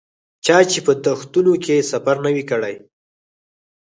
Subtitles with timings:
[0.45, 2.75] چا چې په دښتونو کې سفر نه وي کړی.